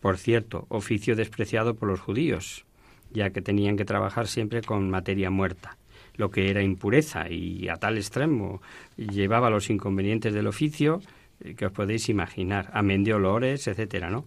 [0.00, 2.64] por cierto, oficio despreciado por los judíos,
[3.12, 5.76] ya que tenían que trabajar siempre con materia muerta,
[6.16, 8.60] lo que era impureza y a tal extremo
[8.96, 11.00] llevaba los inconvenientes del oficio
[11.40, 14.24] eh, que os podéis imaginar, amén de olores, etcétera, ¿no?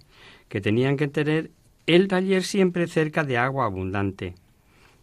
[0.50, 1.52] Que tenían que tener
[1.88, 4.34] el taller siempre cerca de agua abundante,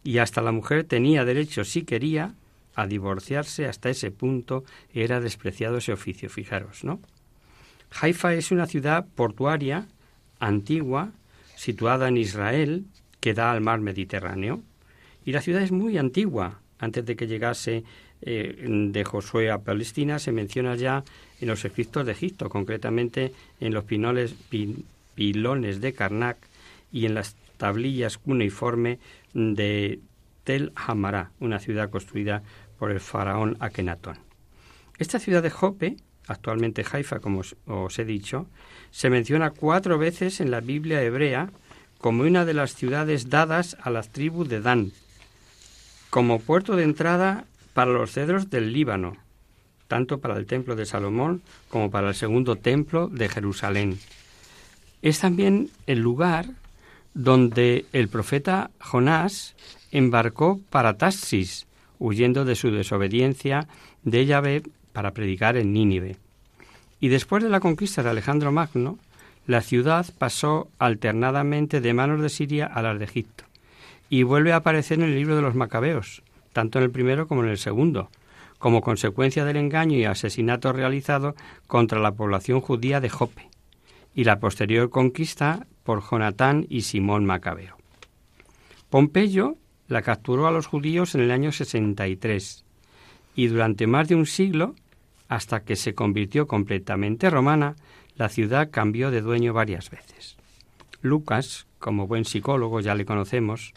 [0.04, 2.34] y hasta la mujer tenía derecho, si quería,
[2.74, 7.00] a divorciarse hasta ese punto era despreciado ese oficio, fijaros, ¿no?
[8.00, 9.86] Haifa es una ciudad portuaria
[10.40, 11.12] antigua,
[11.54, 12.86] situada en Israel,
[13.22, 14.60] que da al mar Mediterráneo,
[15.24, 16.60] y la ciudad es muy antigua.
[16.80, 17.84] Antes de que llegase
[18.20, 21.04] eh, de Josué a Palestina, se menciona ya
[21.40, 24.34] en los escritos de Egipto, concretamente en los pinoles,
[25.14, 26.36] pilones de Karnak,
[26.90, 28.98] y en las tablillas cuneiforme
[29.34, 30.00] de
[30.42, 32.42] Tel Hamará, una ciudad construida
[32.76, 34.16] por el faraón Akenatón.
[34.98, 38.48] Esta ciudad de Jope, actualmente Haifa, como os, he dicho,
[38.90, 41.50] se menciona cuatro veces en la Biblia hebrea
[42.02, 44.92] como una de las ciudades dadas a las tribus de Dan,
[46.10, 49.16] como puerto de entrada para los cedros del Líbano,
[49.86, 54.00] tanto para el templo de Salomón como para el segundo templo de Jerusalén.
[55.00, 56.46] Es también el lugar
[57.14, 59.54] donde el profeta Jonás
[59.92, 61.66] embarcó para Tassis,
[62.00, 63.68] huyendo de su desobediencia
[64.02, 66.16] de Yahvé para predicar en Nínive.
[66.98, 68.98] Y después de la conquista de Alejandro Magno,
[69.46, 73.44] la ciudad pasó alternadamente de manos de Siria a las de Egipto,
[74.08, 76.22] y vuelve a aparecer en el libro de los Macabeos,
[76.52, 78.10] tanto en el primero como en el segundo,
[78.58, 81.34] como consecuencia del engaño y asesinato realizado
[81.66, 83.48] contra la población judía de Jope,
[84.14, 87.76] y la posterior conquista por Jonatán y Simón Macabeo.
[88.90, 89.56] Pompeyo
[89.88, 92.64] la capturó a los judíos en el año 63
[93.34, 94.74] y durante más de un siglo,
[95.28, 97.76] hasta que se convirtió completamente romana,
[98.16, 100.36] la ciudad cambió de dueño varias veces.
[101.00, 103.74] Lucas, como buen psicólogo ya le conocemos,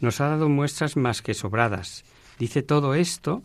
[0.00, 2.04] nos ha dado muestras más que sobradas.
[2.38, 3.42] Dice todo esto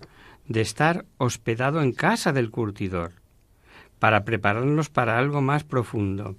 [0.47, 3.13] de estar hospedado en casa del curtidor,
[3.99, 6.35] para prepararnos para algo más profundo,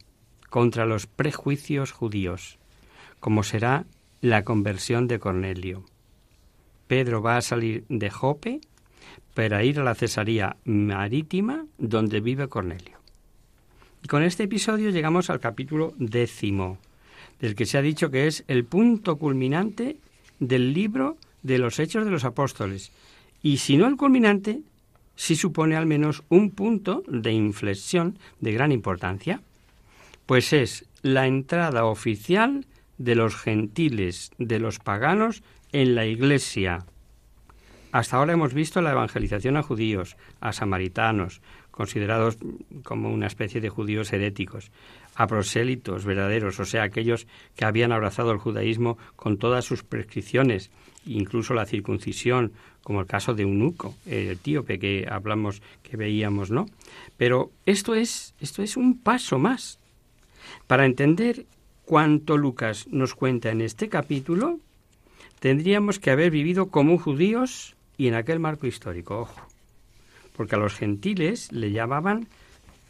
[0.51, 2.59] contra los prejuicios judíos,
[3.19, 3.87] como será
[4.21, 5.85] la conversión de Cornelio.
[6.87, 8.61] Pedro va a salir de Jope
[9.35, 13.04] para ir a la Cesarea marítima donde vive Cornelio.
[14.05, 16.77] Y con este episodio llegamos al capítulo décimo,
[17.41, 19.97] del que se ha dicho que es el punto culminante
[20.39, 22.93] del libro de los Hechos de los Apóstoles.
[23.43, 24.61] Y si no el culminante,
[25.17, 29.41] sí supone al menos un punto de inflexión de gran importancia
[30.27, 32.67] pues es la entrada oficial
[32.99, 35.43] de los gentiles, de los paganos,
[35.73, 36.85] en la Iglesia.
[37.93, 41.41] Hasta ahora hemos visto la evangelización a judíos, a samaritanos,
[41.75, 42.39] considerados
[42.85, 44.71] como una especie de judíos heréticos,
[45.17, 50.71] a prosélitos verdaderos, o sea, aquellos que habían abrazado el judaísmo con todas sus prescripciones,
[51.05, 52.53] incluso la circuncisión,
[52.85, 56.67] como el caso de Eunuco, el etíope que hablamos, que veíamos, ¿no?
[57.17, 59.81] Pero esto es, esto es un paso más.
[60.69, 61.45] Para entender
[61.85, 64.61] cuánto Lucas nos cuenta en este capítulo,
[65.41, 69.54] tendríamos que haber vivido como judíos y en aquel marco histórico, ojo.
[70.37, 72.29] Porque a los gentiles le llamaban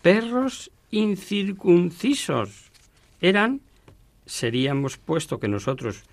[0.02, 2.70] perros incircuncisos.
[3.20, 3.60] Eran,
[4.26, 6.04] seríamos, puesto que nosotros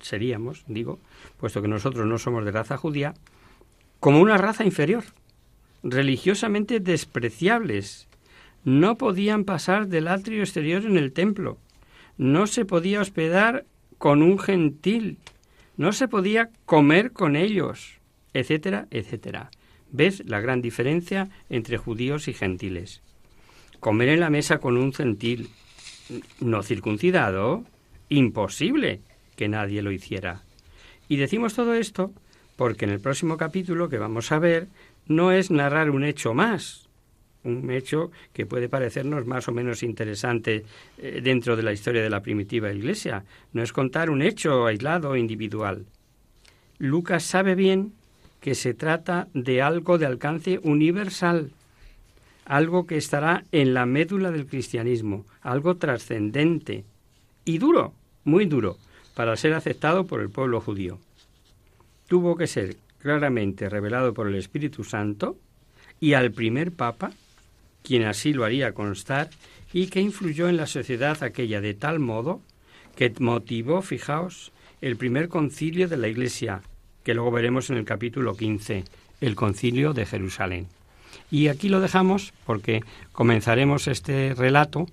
[0.00, 0.98] seríamos, digo,
[1.38, 3.14] puesto que nosotros no somos de raza judía,
[4.00, 5.04] como una raza inferior,
[5.82, 8.08] religiosamente despreciables.
[8.64, 11.58] No podían pasar del atrio exterior en el templo.
[12.16, 13.66] No se podía hospedar
[13.98, 15.18] con un gentil.
[15.76, 17.98] No se podía comer con ellos,
[18.32, 19.50] etcétera, etcétera.
[19.96, 23.00] ¿Ves la gran diferencia entre judíos y gentiles?
[23.78, 25.50] Comer en la mesa con un gentil
[26.40, 27.62] no circuncidado,
[28.08, 29.02] imposible
[29.36, 30.42] que nadie lo hiciera.
[31.06, 32.12] Y decimos todo esto
[32.56, 34.66] porque en el próximo capítulo que vamos a ver
[35.06, 36.88] no es narrar un hecho más,
[37.44, 40.64] un hecho que puede parecernos más o menos interesante
[40.98, 45.14] eh, dentro de la historia de la primitiva Iglesia, no es contar un hecho aislado
[45.14, 45.86] individual.
[46.78, 47.92] Lucas sabe bien
[48.44, 51.50] que se trata de algo de alcance universal,
[52.44, 56.84] algo que estará en la médula del cristianismo, algo trascendente
[57.46, 58.76] y duro, muy duro,
[59.14, 60.98] para ser aceptado por el pueblo judío.
[62.06, 65.38] Tuvo que ser claramente revelado por el Espíritu Santo
[65.98, 67.12] y al primer papa,
[67.82, 69.30] quien así lo haría constar,
[69.72, 72.42] y que influyó en la sociedad aquella de tal modo
[72.94, 76.60] que motivó, fijaos, el primer concilio de la Iglesia,
[77.04, 78.84] que luego veremos en el capítulo 15,
[79.20, 80.66] el concilio de Jerusalén.
[81.30, 82.82] Y aquí lo dejamos porque
[83.12, 84.86] comenzaremos este relato,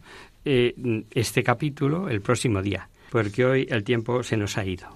[0.45, 4.87] eh, este capítulo, el próximo día porque hoy el tiempo se nos ha ido.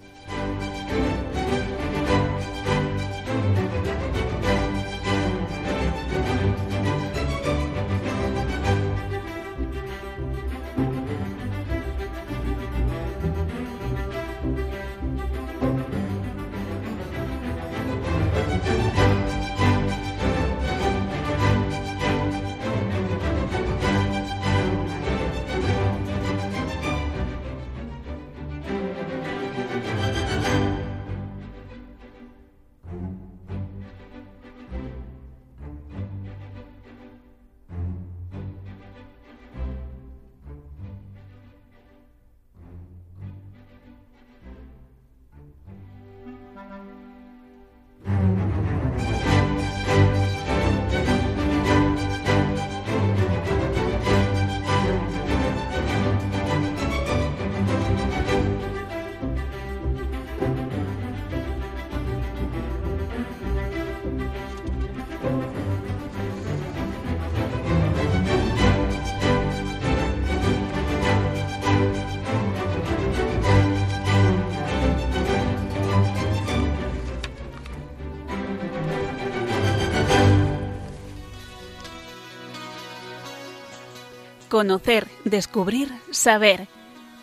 [84.56, 86.70] Conocer, descubrir, saber.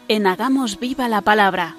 [0.06, 1.76] En Hagamos Viva la Palabra.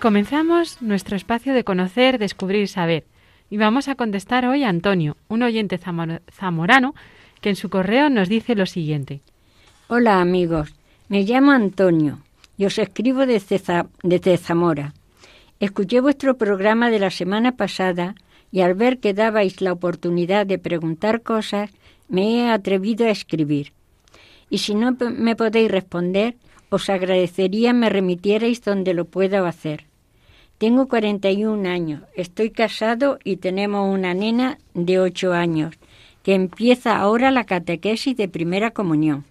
[0.00, 3.04] Comenzamos nuestro espacio de conocer, descubrir, saber.
[3.50, 6.94] Y vamos a contestar hoy a Antonio, un oyente zamorano,
[7.42, 9.20] que en su correo nos dice lo siguiente.
[9.88, 10.72] Hola amigos,
[11.10, 12.20] me llamo Antonio
[12.56, 13.60] y os escribo desde,
[14.02, 14.94] desde Zamora.
[15.58, 18.14] Escuché vuestro programa de la semana pasada
[18.52, 21.70] y al ver que dabais la oportunidad de preguntar cosas,
[22.08, 23.72] me he atrevido a escribir.
[24.48, 26.36] Y si no me podéis responder,
[26.68, 29.84] os agradecería me remitierais donde lo pueda hacer.
[30.58, 35.74] Tengo 41 años, estoy casado y tenemos una nena de 8 años,
[36.22, 39.24] que empieza ahora la catequesis de primera comunión.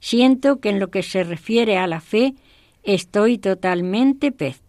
[0.00, 2.34] Siento que en lo que se refiere a la fe
[2.82, 4.60] estoy totalmente pez.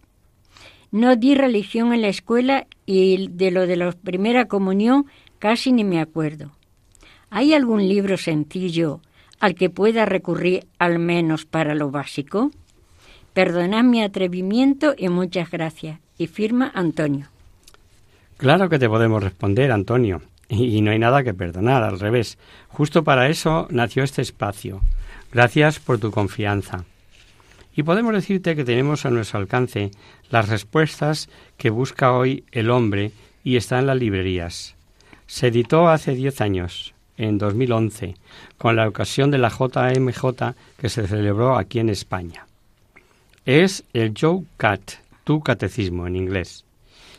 [0.90, 5.06] No di religión en la escuela y de lo de la primera comunión
[5.38, 6.52] casi ni me acuerdo.
[7.28, 9.00] ¿Hay algún libro sencillo
[9.40, 12.50] al que pueda recurrir al menos para lo básico?
[13.34, 16.00] Perdonad mi atrevimiento y muchas gracias.
[16.16, 17.26] Y firma Antonio.
[18.38, 20.22] Claro que te podemos responder, Antonio.
[20.48, 22.38] Y no hay nada que perdonar, al revés.
[22.68, 24.80] Justo para eso nació este espacio.
[25.32, 26.84] Gracias por tu confianza.
[27.76, 29.90] Y podemos decirte que tenemos a nuestro alcance
[30.30, 33.12] las respuestas que busca hoy el hombre
[33.44, 34.74] y está en las librerías.
[35.26, 38.16] Se editó hace diez años, en 2011,
[38.56, 42.46] con la ocasión de la JMJ que se celebró aquí en España.
[43.44, 44.92] Es el Joe Cat,
[45.24, 46.64] tu catecismo en inglés.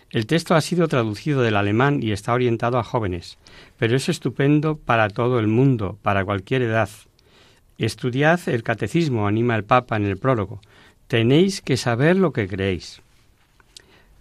[0.10, 3.38] El texto ha sido traducido del alemán y está orientado a jóvenes,
[3.78, 6.90] pero es estupendo para todo el mundo, para cualquier edad.
[7.78, 10.62] Estudiad el catecismo, anima el Papa en el prólogo.
[11.08, 13.02] Tenéis que saber lo que creéis.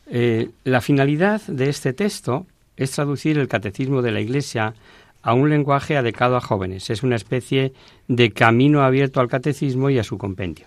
[0.09, 2.47] Eh, la finalidad de este texto
[2.77, 4.75] es traducir el catecismo de la Iglesia
[5.23, 6.91] a un lenguaje adecuado a jóvenes.
[6.91, 7.73] Es una especie
[8.07, 10.67] de camino abierto al catecismo y a su compendio,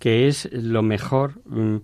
[0.00, 1.76] que es lo mejor mm,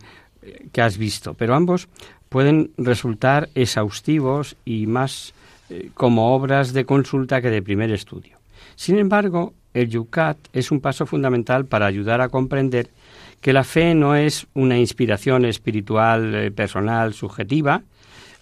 [0.72, 1.34] que has visto.
[1.34, 1.88] Pero ambos
[2.28, 5.34] pueden resultar exhaustivos y más
[5.70, 8.38] eh, como obras de consulta que de primer estudio.
[8.74, 12.90] Sin embargo, el Yucat es un paso fundamental para ayudar a comprender
[13.40, 17.82] que la fe no es una inspiración espiritual eh, personal subjetiva,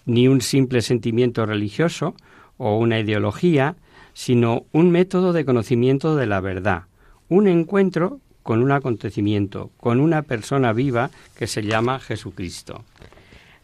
[0.05, 2.15] ni un simple sentimiento religioso
[2.57, 3.75] o una ideología,
[4.13, 6.83] sino un método de conocimiento de la verdad,
[7.29, 12.83] un encuentro con un acontecimiento, con una persona viva que se llama Jesucristo.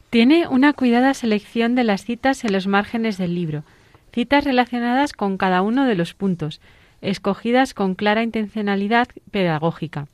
[0.09, 3.63] Tiene una cuidada selección de las citas en los márgenes del libro,
[4.11, 6.61] citas relacionadas con cada uno de los puntos,
[7.01, 10.07] escogidas con clara intencionalidad pedagógica.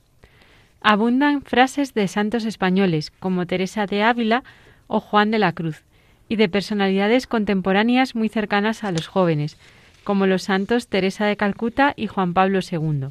[0.82, 4.44] Abundan frases de santos españoles como Teresa de Ávila
[4.88, 5.84] o Juan de la Cruz,
[6.28, 9.58] y de personalidades contemporáneas muy cercanas a los jóvenes,
[10.04, 13.08] como los santos Teresa de Calcuta y Juan Pablo II.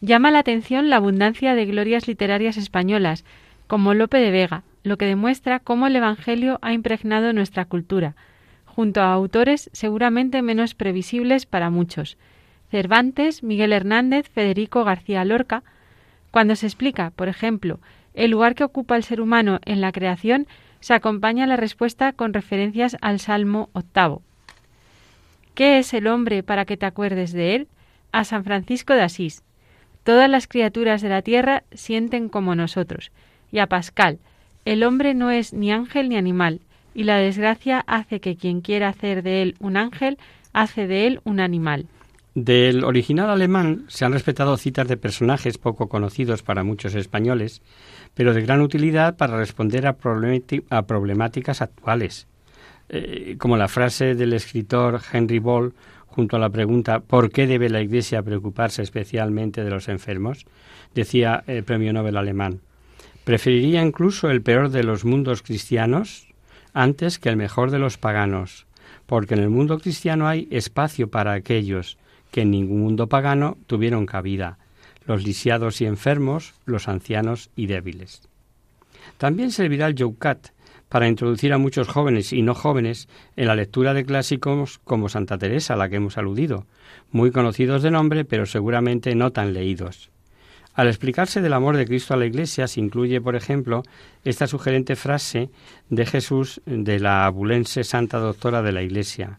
[0.00, 3.24] Llama la atención la abundancia de glorias literarias españolas,
[3.66, 8.14] como Lope de Vega, lo que demuestra cómo el Evangelio ha impregnado nuestra cultura,
[8.66, 12.18] junto a autores seguramente menos previsibles para muchos,
[12.70, 15.62] Cervantes, Miguel Hernández, Federico García Lorca,
[16.30, 17.78] cuando se explica, por ejemplo,
[18.14, 20.46] el lugar que ocupa el ser humano en la creación,
[20.80, 24.22] se acompaña la respuesta con referencias al Salmo octavo.
[25.54, 27.68] ¿Qué es el hombre para que te acuerdes de él?
[28.12, 29.42] A San Francisco de Asís.
[30.02, 33.12] Todas las criaturas de la tierra sienten como nosotros.
[33.50, 34.18] Y a Pascal,
[34.64, 36.60] el hombre no es ni ángel ni animal,
[36.94, 40.18] y la desgracia hace que quien quiera hacer de él un ángel,
[40.52, 41.86] hace de él un animal.
[42.34, 47.62] Del original alemán se han respetado citas de personajes poco conocidos para muchos españoles,
[48.14, 49.92] pero de gran utilidad para responder a,
[50.82, 52.26] problemáticas actuales,
[52.88, 55.74] eh, como la frase del escritor Henry Ball
[56.06, 60.44] junto a la pregunta ¿por qué debe la Iglesia preocuparse especialmente de los enfermos?
[60.92, 62.60] decía el premio Nobel alemán.
[63.22, 66.26] Preferiría incluso el peor de los mundos cristianos
[66.72, 68.66] antes que el mejor de los paganos,
[69.06, 71.96] porque en el mundo cristiano hay espacio para aquellos
[72.34, 74.58] que en ningún mundo pagano tuvieron cabida,
[75.06, 78.22] los lisiados y enfermos, los ancianos y débiles.
[79.18, 80.48] También servirá el Youcat
[80.88, 85.38] para introducir a muchos jóvenes y no jóvenes en la lectura de clásicos como Santa
[85.38, 86.66] Teresa, a la que hemos aludido,
[87.12, 90.10] muy conocidos de nombre, pero seguramente no tan leídos.
[90.74, 93.84] Al explicarse del amor de Cristo a la Iglesia se incluye, por ejemplo,
[94.24, 95.50] esta sugerente frase
[95.88, 99.38] de Jesús de la abulense Santa Doctora de la Iglesia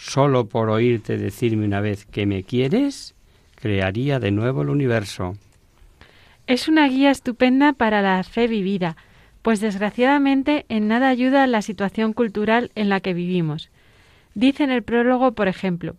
[0.00, 3.14] solo por oírte decirme una vez que me quieres,
[3.56, 5.36] crearía de nuevo el universo.
[6.46, 8.96] Es una guía estupenda para la fe vivida,
[9.42, 13.68] pues desgraciadamente en nada ayuda la situación cultural en la que vivimos.
[14.34, 15.96] Dice en el prólogo, por ejemplo,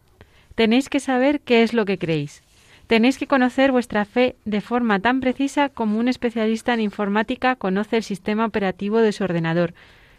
[0.56, 2.42] tenéis que saber qué es lo que creéis.
[2.88, 7.98] Tenéis que conocer vuestra fe de forma tan precisa como un especialista en informática conoce
[7.98, 9.74] el sistema operativo de su ordenador,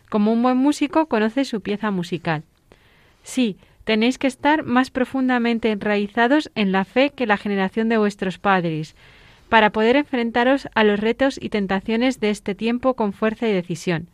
[0.08, 2.44] como un buen músico conoce su pieza musical.
[3.24, 8.38] Sí, tenéis que estar más profundamente enraizados en la fe que la generación de vuestros
[8.38, 8.94] padres,
[9.48, 14.08] para poder enfrentaros a los retos y tentaciones de este tiempo con fuerza y decisión.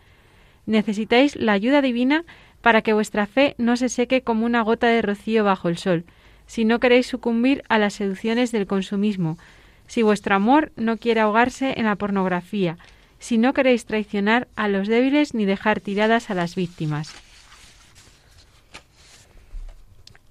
[0.66, 2.24] Necesitáis la ayuda divina
[2.60, 6.04] para que vuestra fe no se seque como una gota de rocío bajo el sol,
[6.46, 9.38] si no queréis sucumbir a las seducciones del consumismo,
[9.86, 12.76] si vuestro amor no quiere ahogarse en la pornografía,
[13.18, 17.14] si no queréis traicionar a los débiles ni dejar tiradas a las víctimas.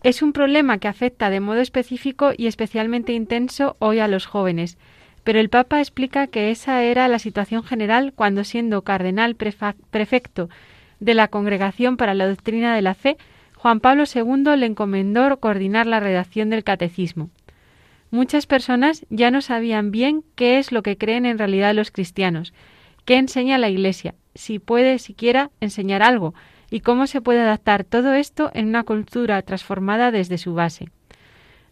[0.03, 4.77] Es un problema que afecta de modo específico y especialmente intenso hoy a los jóvenes,
[5.23, 10.49] pero el Papa explica que esa era la situación general cuando siendo cardenal prefecto
[10.99, 13.17] de la Congregación para la Doctrina de la Fe,
[13.55, 17.29] Juan Pablo II le encomendó coordinar la redacción del catecismo.
[18.11, 22.53] Muchas personas ya no sabían bien qué es lo que creen en realidad los cristianos,
[23.03, 26.33] qué enseña la Iglesia, si puede siquiera enseñar algo,
[26.69, 30.89] y cómo se puede adaptar todo esto en una cultura transformada desde su base.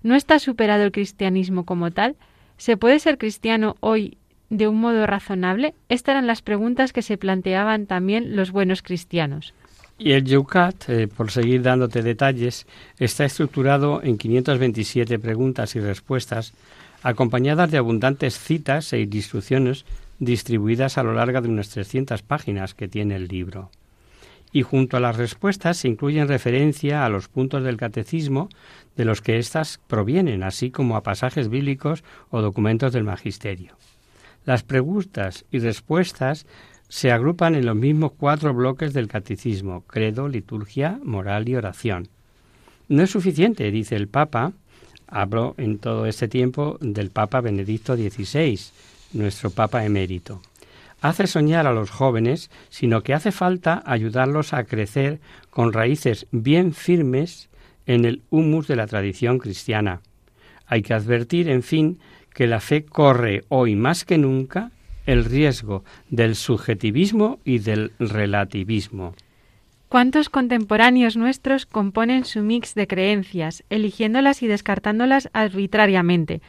[0.04, 2.16] ¿No está superado el cristianismo como tal?
[2.58, 4.18] ¿Se puede ser cristiano hoy
[4.50, 5.74] de un modo razonable?
[5.89, 9.54] Estas eran las preguntas que se planteaban también los buenos cristianos.
[9.98, 12.68] Y el Yucat, eh, por seguir dándote detalles,
[13.00, 16.54] está estructurado en 527 preguntas y respuestas,
[17.02, 19.86] acompañadas de abundantes citas e instrucciones
[20.20, 23.70] distribuidas a lo largo de unas 300 páginas que tiene el libro.
[24.56, 28.47] Y junto a las respuestas se incluyen referencia a los puntos del catecismo
[28.95, 33.76] de los que éstas provienen, así como a pasajes bíblicos o documentos del magisterio.
[34.45, 36.45] Las preguntas y respuestas
[36.88, 42.08] se agrupan en los mismos cuatro bloques del catecismo, credo, liturgia, moral y oración.
[42.88, 44.53] No es suficiente, dice el Papa,
[45.06, 48.58] hablo en todo este tiempo del Papa Benedicto XVI,
[49.12, 50.41] nuestro Papa emérito.
[51.06, 55.20] Hace soñar a los jóvenes, sino que hace falta ayudarlos a crecer
[55.51, 57.47] con raíces bien firmes
[57.86, 60.01] en el humus de la tradición cristiana.
[60.66, 61.99] Hay que advertir, en fin,
[62.34, 64.72] que la fe corre hoy más que nunca
[65.06, 69.14] el riesgo del subjetivismo y del relativismo.
[69.89, 76.41] ¿Cuántos contemporáneos nuestros componen su mix de creencias, eligiéndolas y descartándolas arbitrariamente,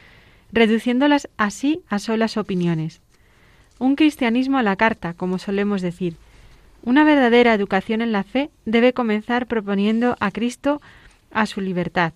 [0.51, 3.03] reduciéndolas así a solas opiniones?
[3.79, 6.15] Un cristianismo a la carta, como solemos decir.
[6.83, 10.81] Una verdadera educación en la fe debe comenzar proponiendo a Cristo
[11.31, 12.13] a su libertad.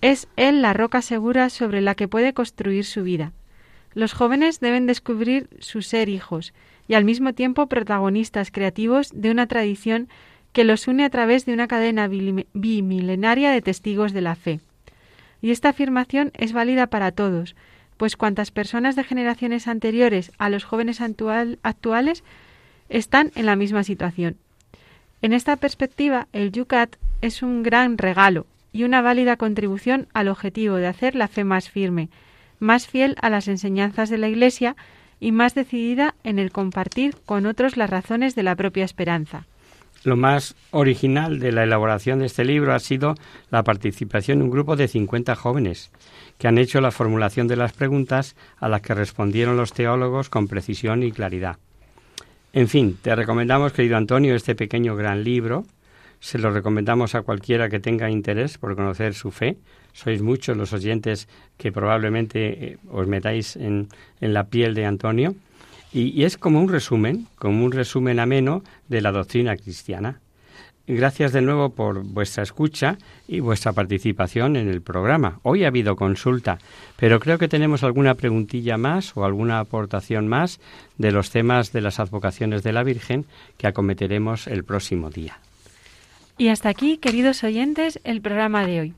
[0.00, 3.32] Es Él la roca segura sobre la que puede construir su vida.
[3.94, 6.52] Los jóvenes deben descubrir su ser hijos
[6.86, 10.08] y al mismo tiempo protagonistas creativos de una tradición
[10.52, 14.60] que los une a través de una cadena bimilenaria de testigos de la fe.
[15.40, 17.56] Y esta afirmación es válida para todos,
[17.96, 22.24] pues cuantas personas de generaciones anteriores a los jóvenes actuales
[22.88, 24.36] están en la misma situación.
[25.22, 30.76] En esta perspectiva, el Yucat es un gran regalo y una válida contribución al objetivo
[30.76, 32.10] de hacer la fe más firme,
[32.58, 34.76] más fiel a las enseñanzas de la Iglesia
[35.18, 39.46] y más decidida en el compartir con otros las razones de la propia esperanza.
[40.06, 43.16] Lo más original de la elaboración de este libro ha sido
[43.50, 45.90] la participación de un grupo de 50 jóvenes
[46.38, 50.46] que han hecho la formulación de las preguntas a las que respondieron los teólogos con
[50.46, 51.56] precisión y claridad.
[52.52, 55.64] En fin, te recomendamos, querido Antonio, este pequeño gran libro.
[56.20, 59.56] Se lo recomendamos a cualquiera que tenga interés por conocer su fe,
[59.92, 61.26] sois muchos los oyentes
[61.56, 63.88] que probablemente eh, os metáis en,
[64.20, 65.34] la piel de Antonio.
[65.96, 70.20] Y, es como un resumen, como un resumen ameno de la doctrina cristiana.
[70.86, 75.40] Gracias de nuevo por vuestra escucha y vuestra participación en el programa.
[75.42, 76.58] Hoy ha habido consulta,
[76.98, 80.60] pero creo que tenemos alguna preguntilla más o alguna aportación más
[80.98, 83.24] de los temas de las advocaciones de la Virgen
[83.56, 85.38] que acometeremos el próximo día.
[86.36, 88.94] Y hasta aquí, queridos oyentes, el programa de hoy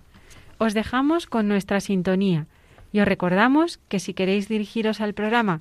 [0.59, 2.47] os dejamos con nuestra sintonía
[2.93, 5.61] y os recordamos que si queréis dirigiros al programa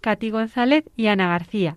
[0.00, 1.76] Cati González y Ana García.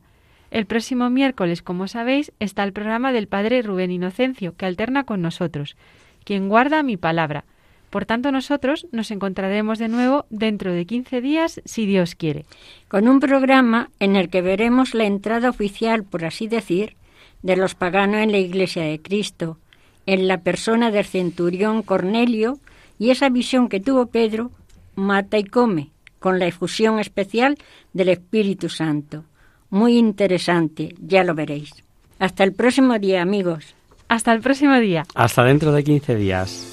[0.52, 5.22] El próximo miércoles, como sabéis, está el programa del Padre Rubén Inocencio, que alterna con
[5.22, 5.76] nosotros,
[6.24, 7.46] quien guarda mi palabra.
[7.90, 12.46] Por tanto, nosotros nos encontraremos de nuevo dentro de 15 días, si Dios quiere.
[12.88, 16.96] Con un programa en el que veremos la entrada oficial, por así decir,
[17.44, 19.58] de los paganos en la Iglesia de Cristo,
[20.06, 22.60] en la persona del centurión Cornelio
[23.00, 24.52] y esa visión que tuvo Pedro,
[24.96, 25.93] mata y come,
[26.24, 27.58] con la efusión especial
[27.92, 29.26] del Espíritu Santo.
[29.70, 31.84] Muy interesante, ya lo veréis.
[32.18, 33.76] Hasta el próximo día, amigos.
[34.08, 35.04] Hasta el próximo día.
[35.16, 36.73] Hasta dentro de 15 días.